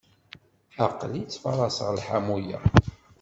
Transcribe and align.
Aql-i 0.85 1.21
ttfaraṣeɣ 1.25 1.89
lḥamu-ya. 1.97 2.59